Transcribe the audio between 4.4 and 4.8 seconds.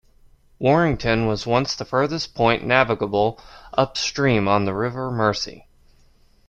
on the